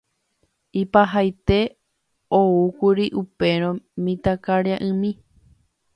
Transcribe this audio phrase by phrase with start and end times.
[0.81, 1.59] Ipahaite
[2.39, 3.69] oúkuri upérõ
[4.03, 5.11] mitãkaria'ymi.